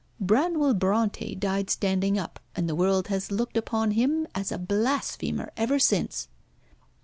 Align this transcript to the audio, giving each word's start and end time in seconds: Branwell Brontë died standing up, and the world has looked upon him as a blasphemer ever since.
Branwell 0.19 0.73
Brontë 0.73 1.37
died 1.39 1.69
standing 1.69 2.17
up, 2.17 2.39
and 2.55 2.67
the 2.67 2.73
world 2.73 3.09
has 3.09 3.31
looked 3.31 3.55
upon 3.55 3.91
him 3.91 4.27
as 4.33 4.51
a 4.51 4.57
blasphemer 4.57 5.51
ever 5.55 5.77
since. 5.77 6.27